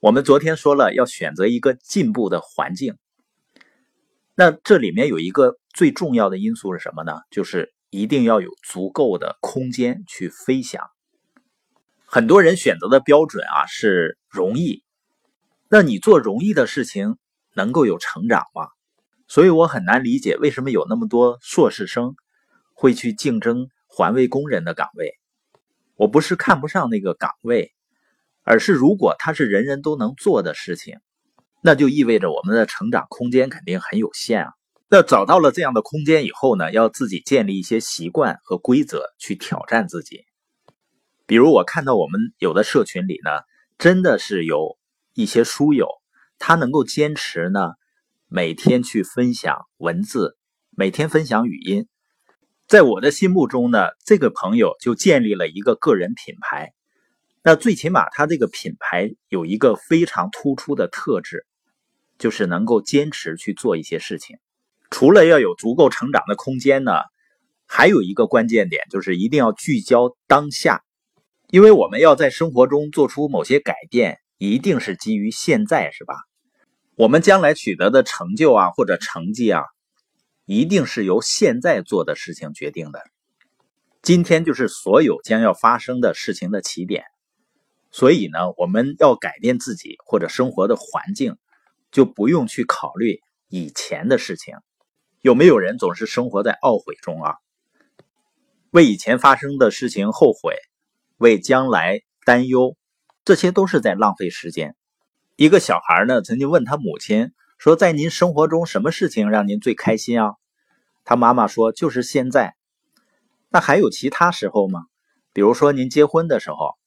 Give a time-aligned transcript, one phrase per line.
[0.00, 2.96] 我们昨天说了，要选择一个进步的环境。
[4.34, 7.20] 那这里面有一个最重要的因素是什么呢？
[7.30, 10.82] 就是一定要有足够的空间去飞翔。
[12.06, 14.82] 很多人选择的标准啊是容易，
[15.68, 17.18] 那你做容易的事情
[17.52, 18.68] 能够有成长吗？
[19.28, 22.14] 所以我很难理解为什么有那么多硕士生
[22.72, 25.12] 会去竞争环卫工人的岗位。
[25.96, 27.74] 我不是看不上那个岗位。
[28.50, 30.98] 而是，如果它是人人都能做的事情，
[31.62, 34.50] 那就意味着我们的成长空间肯定很有限啊。
[34.88, 40.24] 那找到了这样的空间以后呢，要自己建立一些习惯和规则去挑战自己。
[41.26, 43.30] 比如，我看到我们有的社群里呢，
[43.78, 44.76] 真的是有
[45.14, 45.86] 一些书友，
[46.40, 47.74] 他能够坚持呢，
[48.26, 50.36] 每天去分享文字，
[50.76, 51.86] 每天分享语音。
[52.66, 56.72] 在我的心目中呢，这个朋友就建立了一个个人品牌。
[57.42, 61.46] 那最起码，它这个品牌有一个非常突出的特质，
[62.18, 64.36] 就是能够坚持去做一些事情。
[64.90, 66.92] 除了要有足够成长的空间呢，
[67.66, 70.82] 还有一个关键点就是一定要聚焦当下，
[71.48, 76.14] 因为我们要在生活中做出某些改变，一定是基于现在，是吧？
[76.96, 79.62] 我们将来取得的成就啊，或者成绩啊，
[80.44, 83.00] 一定是由现在做的事情决定的。
[84.02, 87.04] 今天就是所有将要发生的事情的起点。
[87.92, 91.36] 所以呢，我们要改变自己或者生活的环境，
[91.90, 94.54] 就不用去考虑以前的事情。
[95.20, 97.34] 有没有人总是生活在懊悔中啊？
[98.70, 100.54] 为以前发生的事情后悔，
[101.18, 102.76] 为将来担忧，
[103.24, 104.76] 这些都是在浪费时间。
[105.34, 110.34] 一个小孩呢，曾经问他母亲说：“在您生活中，什么事情让您最开心啊？”
[111.04, 112.54] 他妈妈说：“就是现在。”
[113.50, 114.84] 那还有其他时候吗？
[115.32, 116.79] 比如说您结婚的时候。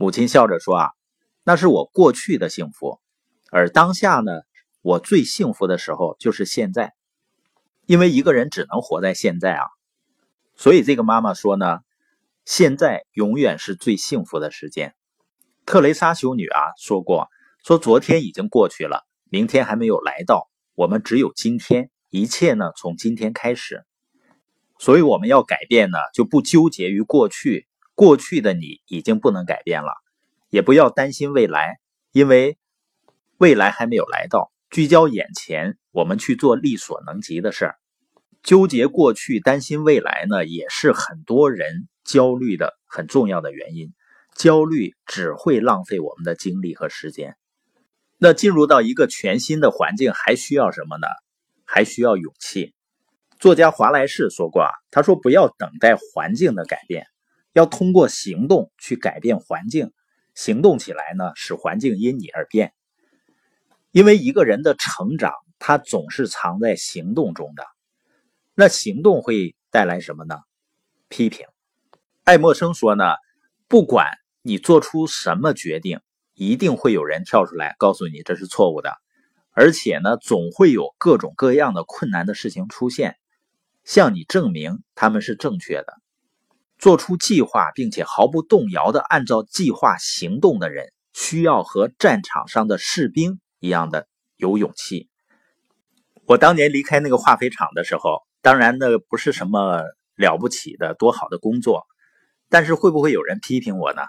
[0.00, 0.90] 母亲笑着说：“啊，
[1.42, 3.00] 那是我过去的幸福，
[3.50, 4.30] 而当下呢，
[4.80, 6.94] 我最幸福的时候就是现在，
[7.84, 9.64] 因为一个人只能活在现在啊。
[10.54, 11.80] 所以这个妈妈说呢，
[12.44, 14.94] 现在永远是最幸福的时间。
[15.66, 17.26] 特蕾莎修女啊说过，
[17.64, 23.84] 说昨天已经过去了，明天还没有来到，我们只有今天，一切呢从今天开始。
[24.78, 27.66] 所以我们要改变呢，就不纠结于过去。”
[27.98, 29.90] 过去的你已经不能改变了，
[30.50, 31.80] 也不要担心未来，
[32.12, 32.56] 因为
[33.38, 34.52] 未来还没有来到。
[34.70, 37.74] 聚焦眼前，我们去做力所能及的事儿。
[38.44, 43.92] 纠结过去，担心未来呢，也是很多人焦虑的很重要的原因。
[44.36, 47.36] 焦虑只会浪费我们的精力和时间。
[48.16, 51.08] 那进入到一个全新的环境，还需要什么呢？
[51.64, 52.76] 还需要勇气。
[53.40, 57.08] 作家华莱士说过啊，他说不要等待环境的改变。
[57.52, 59.92] 要通过行动去改变环境，
[60.34, 62.72] 行动起来呢，使环境因你而变。
[63.90, 67.64] 因为一个人的成长，他总是藏在行动中的。
[68.54, 70.36] 那行动会带来什么呢？
[71.08, 71.46] 批评。
[72.24, 73.04] 爱默生说呢，
[73.66, 74.06] 不管
[74.42, 76.00] 你做出什么决定，
[76.34, 78.96] 一定会有人跳出来告诉你这是错误的，
[79.52, 83.16] 而且呢，总会有各种各样的困难的事情出现，
[83.84, 85.94] 向你证明他们是正确的。
[86.78, 94.06] 做出计划并且毫不动摇的按照计划行动的人，需要和战场上的士兵一样的
[94.36, 95.08] 有勇气。
[96.24, 99.82] 我当年离开那个化肥厂的时候，当然那不是什么
[100.14, 101.84] 了不起的多好的工作，
[102.48, 104.02] 但是会不会有人批评我呢？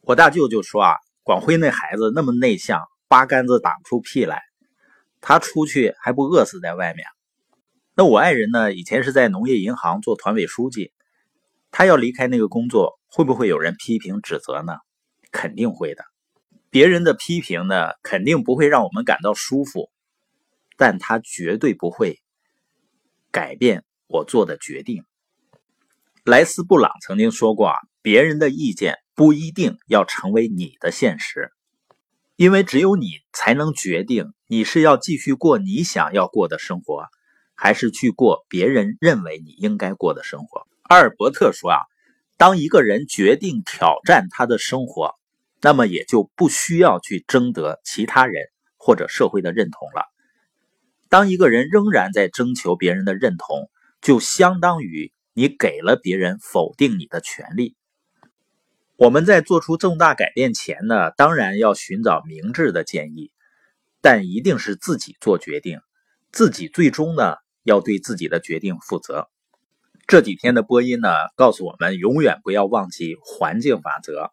[0.00, 4.42] 我大舅就说啊，广辉那孩子那么内向，八竿子打不出屁来，
[5.20, 7.06] 他出去还不饿死在外面？
[7.94, 10.92] 那我爱人呢，以前是在农业银行做团委书记。
[11.76, 14.74] 他要离开那个工作，会不会有人批评指责呢？
[15.32, 16.04] 肯定会的。
[16.70, 19.90] 别人的批评呢，肯定不会让我们感到舒服，
[20.76, 22.20] 但他绝对不会
[23.32, 25.02] 改变我做的决定。
[26.24, 31.50] 莱斯布朗曾经说过啊，别人的意见不一定要成为你的现实，
[32.36, 37.08] 因为只有你才能决定你是要继续过你想要过的生活，
[37.56, 40.68] 还是去过别人认为你应该过的生活。
[40.84, 41.78] 阿尔伯特说：“啊，
[42.36, 45.14] 当一个人决定挑战他的生活，
[45.62, 50.04] 那么也就不需要去征得其他人或者社会的认同了。
[51.08, 53.70] 当一个人仍然在征求别人的认同，
[54.02, 57.76] 就相当于你给了别人否定你的权利。
[58.96, 63.32] 我们在做出重大改变前呢，当然要寻找明智的建议，
[64.02, 65.80] 但一定是自己做决定，
[66.30, 69.30] 自己最终呢要对自己的决定负责。”
[70.06, 74.32] 这几天的播音呢，告诉我们永远不要忘记环境法则。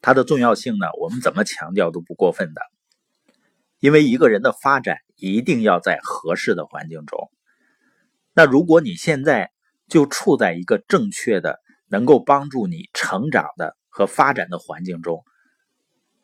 [0.00, 2.62] 它的重要性呢，我们怎么强调都不过分的。
[3.80, 7.30] 因为一个人的发展一定要在合适的环境中。
[8.32, 9.50] 那如果你现在
[9.88, 15.24] 就处在一个正确的、能够帮助你成长的和发展的环境中，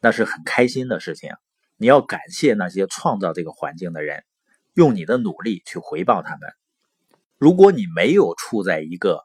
[0.01, 1.31] 那是很开心的事情。
[1.77, 4.23] 你要感谢那些创造这个环境的人，
[4.75, 6.49] 用你的努力去回报他们。
[7.45, 9.23] 如果你没有处在一个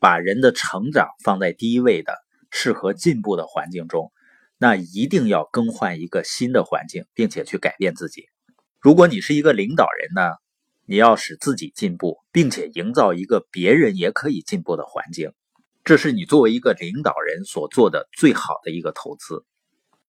[0.00, 2.18] 把人的成长放在第一位的、
[2.50, 4.10] 适合进步的环境中，
[4.58, 8.24] 那一定要更换一个新的环境，并且去改变自己。
[8.80, 10.32] 如果你是一个领导人呢，
[10.84, 15.32] 你要使自己进步，并且营造一个别人也可以进步的环境，
[15.84, 19.44] 这是你作为一个领导人所做的最好的一个投资。